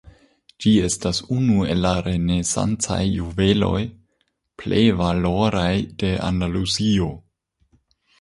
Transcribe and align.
Ĝi 0.63 0.71
estas 0.85 1.17
unu 1.33 1.57
el 1.73 1.83
la 1.85 1.89
renesancaj 2.07 2.97
juveloj 3.09 3.81
plej 4.63 4.81
valoraj 5.03 5.69
de 6.05 6.11
Andaluzio. 6.31 7.11